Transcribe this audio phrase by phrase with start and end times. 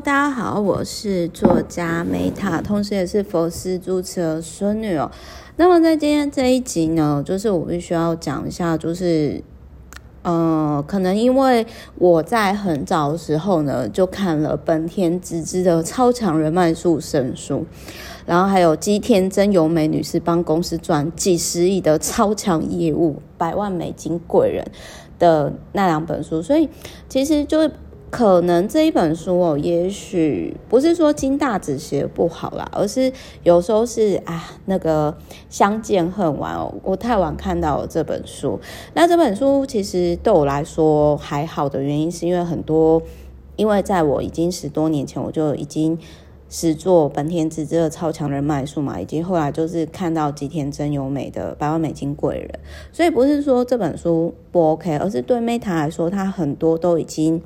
[0.00, 5.08] 大家好，我是作家梅塔同时也是佛斯主持的孙女哦。
[5.54, 9.40] 那么在今天这一集呢，就是我必须要讲一下，就是
[10.22, 11.64] 呃，可能因为
[11.96, 17.58] 我在很早的时候呢，就看了本田直之的《超强人脉术神书》，
[18.26, 24.66] 然后还有吉田真由美女士帮公司赚几十亿的超强业务百万美金贵人
[25.20, 26.68] 的那两本书，所以
[27.08, 27.70] 其实就。
[28.14, 33.12] 可能这一本书哦，也许不是说金大子写不好啦，而是
[33.42, 35.12] 有时候是啊，那个
[35.50, 38.60] 相见恨晚哦，我太晚看到这本书。
[38.94, 43.02] 那这本书其实对我来说还好的原因，是因为很多，
[43.56, 45.98] 因为在我已经十多年前，我就已经
[46.48, 52.60] 实作本田直之的超强人脉术嘛，以及后来就是看到吉田真由美的百万美金贵人，
[52.92, 57.42] 所以不是说这本书不 OK，而是对 Meta 来说，它很多都已经。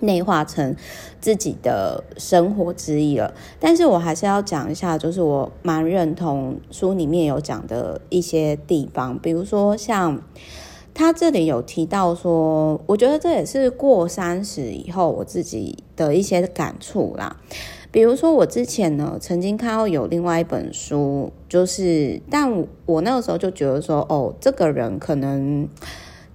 [0.00, 0.76] 内化成
[1.20, 10.22] 自己的生活之一了，但是我还是要讲一下，就是我蛮认同书里面有讲的一些地方，比如说像
[10.94, 17.36] 他这里有提到说，我觉得这也是过三十以后我自己的一些感触啦。
[17.90, 25.68] 比如说我之前呢，曾经看到有另外一本书，就是但我那个时候就觉得说，哦，这个人可能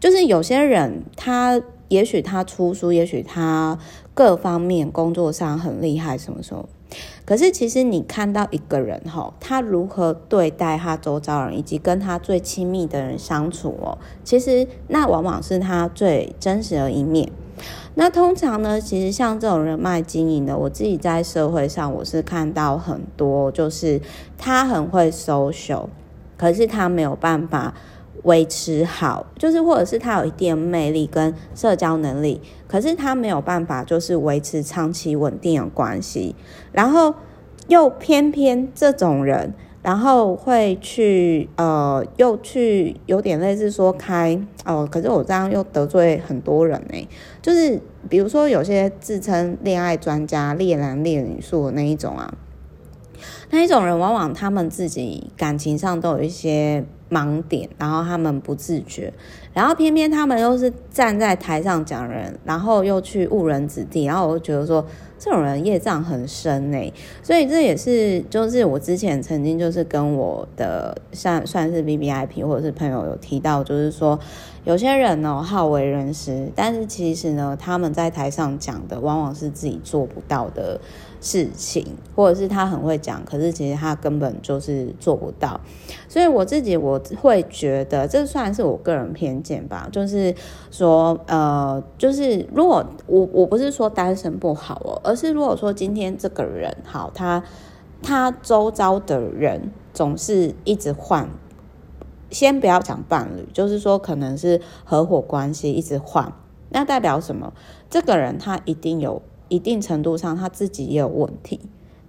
[0.01, 1.61] 就是有些人他。
[1.93, 3.77] 也许他出书，也许他
[4.15, 6.67] 各方面工作上很厉害，什么时候？
[7.23, 17.31] 可是其实你看到一个人哈，他如何对待他周遭人，以及跟他最亲密的人相处哦，其实那往往是他最真实的一面。
[17.93, 24.01] 那通常呢，其实像这种人脉经营的，我自己在社会上我是看到很多，就是
[24.35, 25.85] 他很会 social，
[26.35, 27.75] 可是他没有办法。
[28.21, 36.35] 维持好，就是或者是他有一定魅力跟社交能力，可是他没有办法就是维持长期稳定的关系，
[36.71, 37.13] 然后
[37.67, 47.09] 又偏偏这种人，然后会去呃，又去有点类似说开哦、可是我这样又得罪很多人呢，
[47.41, 52.33] 就是比如说有些自称恋爱专家、恋男恋女术的那一种啊，
[53.49, 56.85] 那一种人往往他们自己感情上都有一些。
[57.13, 59.13] 盲点，然后他们不自觉，
[59.53, 64.83] 然后偏偏他们又是站在台上讲人，然后又去误人子弟，然后我就觉得说
[65.23, 74.19] 这种人业障很深呢，所以这也是就是我之前曾经就是跟我的算算是 VVIP 或者是朋友有提到，就是说
[74.65, 80.77] 有些人呢好为人师，但是其实呢他们在台上讲的往往是自己做不到的
[81.21, 81.85] 事情，
[82.17, 85.57] 或者是他很会讲，可是其实他根本就是做不到。
[86.09, 90.35] 所以我自己我会觉得，这算是我个人偏见吧，就是
[90.69, 97.43] 说，呃，就是如果我我不是说单身不好哦，而是如果说今天这个人好，他
[98.01, 101.29] 他周遭的人总是一直换，
[102.29, 106.33] 先不要讲伴侣，就是说可能是合伙关系一直换，
[106.69, 107.53] 那代表什么？
[107.89, 109.21] 这个人他一定有。
[109.49, 111.59] 一定程度上，他自己也有问题。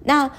[0.05, 0.31] 那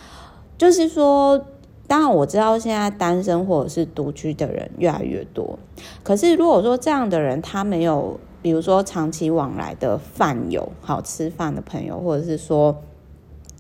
[0.58, 1.46] 就是说，
[1.86, 5.59] 当然我知道现在单身或者是独居的人越来越多。
[6.04, 12.83] 可是如果说这样的人他没有，比如说长期往来的饭友、好吃饭的朋友，或者是说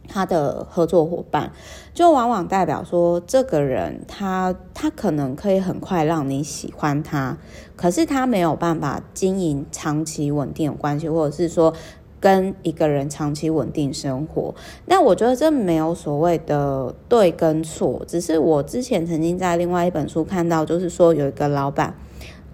[0.07, 1.51] 他的合作伙伴，
[1.91, 7.35] 就往往代表说这个人他他可能可以很快让你喜欢他，
[7.75, 11.73] 可是他没有办法经营长期稳定的关系，或者是说。
[12.17, 14.55] 跟一个人长期稳定生活，
[14.87, 21.93] 那我觉得这没有所谓的对跟错，只是我之前曾经在另外一本书看到，就是说有一个老板，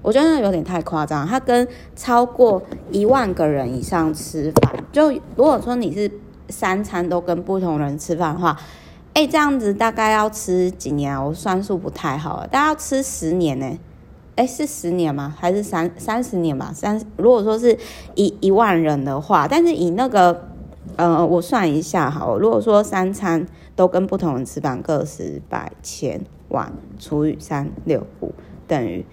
[0.02, 6.12] 我觉得那有点太夸张，他跟超过一万个人以上吃饭，就如果说你是
[6.50, 8.58] 三餐都跟不同人吃饭的话，
[9.14, 11.22] 哎，这样子大概要吃几年啊？
[11.22, 13.78] 我算数不太好了，大概要吃十年呢。
[14.38, 15.36] 哎，是十年吗？
[15.38, 16.72] 还是三三十年吧？
[16.74, 17.78] 三如果说是
[18.16, 20.48] 一一万人的话，但是以那个，
[20.96, 28.34] 呃，我算一下好，如果说三餐都跟不同人吃饭，个十百千万除以三六五
[28.66, 29.06] 等于，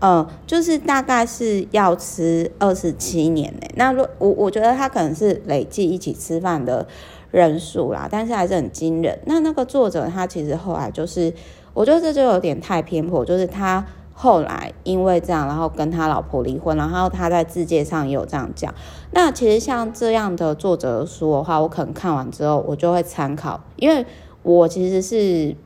[0.00, 3.68] 呃，就是大概是要吃二十七年呢。
[3.76, 6.86] 那若我我觉得他可能是累计一起吃饭的
[7.30, 9.18] 人数啦，但是还是很惊人。
[9.26, 11.32] 那那个作者他其实后来就是，
[11.72, 13.86] 我觉得这就有点太偏颇，就是他。
[14.12, 18.74] 后来因为这样，然后跟他老婆离婚，然后他在自介上也有这样讲。
[19.12, 24.04] 那其实像这样的作者的书的话，我可能看完之后我就会参考，因为
[24.42, 25.56] 我其实是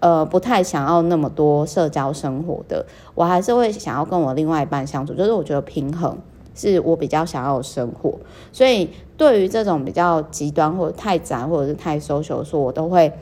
[0.00, 6.18] 呃不太想要那么多社交生活的，我还是会想要跟我另外一半相处，就是我觉得平衡
[6.54, 8.12] 是我比较想要的生活。
[8.52, 13.12] 所以对于这种比较极端或者太宅或者是太 social 说，我都会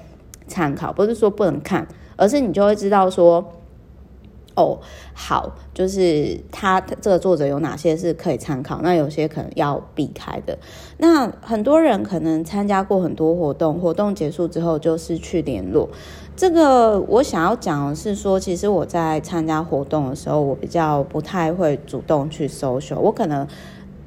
[0.47, 1.87] 参考，不是说不能看，
[2.17, 3.45] 而是你就会知道说。
[4.59, 4.81] 哦，
[5.15, 10.59] 好，就是他这个作者有哪些是可以参考，那有些可能要避开的。
[10.97, 15.89] 那很多人可能参加过很多活动，活动结束之后就是去联络。
[16.35, 23.47] 这个我想要讲的是说，其实我在参加活动的时候，我比较不太会主动去搜寻我可能。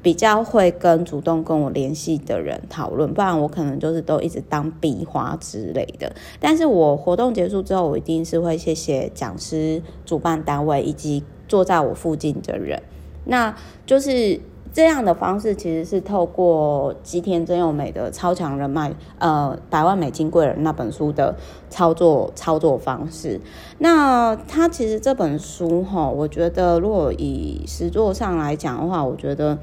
[0.02, 6.12] 比较会跟主动跟我联系的人讨论，不然我可能就是都一直当壁花之类的。
[6.40, 12.82] 但是我活动结束之后，我一定是会谢谢讲师、主办单位以及坐在我附近的人。
[13.26, 13.54] 那
[13.86, 14.40] 就是
[14.72, 21.36] 这样的方式，其实是透过吉田真由美的《超强人脉》呃，百万美金贵人那本书的
[21.70, 23.40] 操作操作方式。
[23.78, 29.56] 那他其实这本书哈，我觉得如果以实作上来讲的话，我觉得。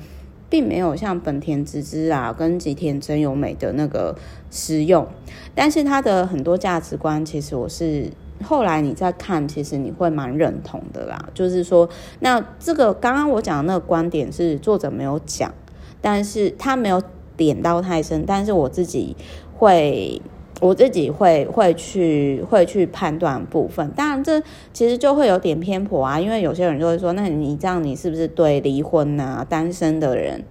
[0.50, 4.16] 并没有像本田直之啊跟吉田真由美的那个
[4.50, 5.08] 实用，
[5.54, 8.10] 但是他的很多价值观，其实我是
[8.44, 11.30] 后来你再看，其实你会蛮认同的啦。
[11.34, 11.88] 就是说，
[12.20, 15.54] 那这个刚刚我讲的那个观点是作者没有讲，
[16.02, 17.02] 但是他没有
[17.38, 19.16] 点到太深，但是我自己
[19.58, 20.22] 会。
[20.62, 24.42] 我自己会会去会去判断部分，当然这
[24.74, 30.44] 其实就会有点偏颇啊，因为有些人就会说，那你这样你是不是对离婚啊、单身的人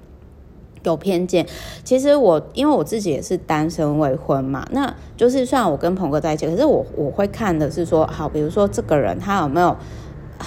[0.83, 1.47] 有偏见？
[1.85, 9.77] 其实我因为我自己也是单身未婚嘛，那就是虽然我跟鹏哥在一起，可是我我会看的是说，好，比如说这个人他有没有，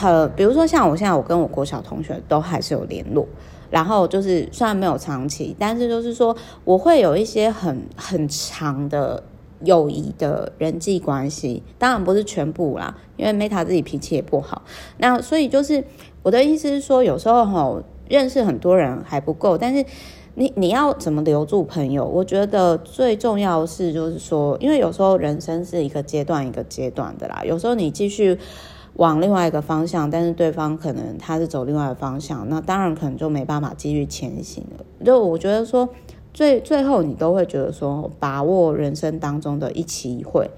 [0.01, 3.27] 呃，比如说像我现在我跟我国小同学都还是有联络，
[3.69, 9.21] 然后就是虽然没有长期，但是就是说我会有一些很很长的。
[9.63, 14.63] 友谊的人际关系，当然不是全部啦，因为 Meta 自己脾气也不好。
[14.97, 15.83] 那所以就是
[16.23, 19.85] 我的意思是说，有时候吼认识很多人还不够，但是
[20.35, 22.05] 你你要怎么留住朋友？
[22.05, 27.41] 我觉得最重要是就是说，因为有时候人生是一个阶段一个阶段的啦。
[27.45, 28.37] 有时候你继续
[28.93, 34.85] 往另外一个方向，但是对方可能他是走另外一个方向，那当然可能就没办法继续前行了。
[35.05, 35.87] 就我觉得说。
[36.33, 40.49] 最最后，你都会觉得说，把握人生当中的一期一会。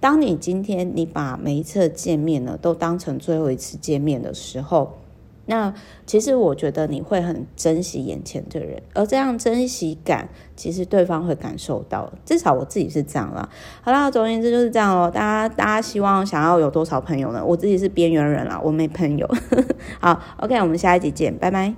[0.00, 4.98] 当你今天你把每一次见面呢，都当成最后一次见面的时候，
[5.46, 5.74] 那
[6.06, 12.10] 其实我觉得你会很珍惜眼前的人，而这样珍惜感，其实对方会感受到。
[12.24, 13.48] 至少我自己是这样啦。
[13.82, 15.10] 好啦，总而言之就是这样哦。
[15.12, 17.44] 大家大家希望想要有多少朋友呢？
[17.44, 19.28] 我自己是边缘人啦，我没朋友。
[20.00, 21.74] 好，OK，我们下一集见，拜拜。